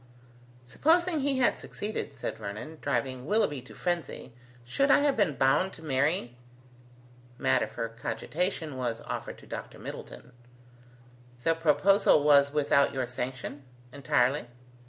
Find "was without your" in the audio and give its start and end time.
12.23-13.05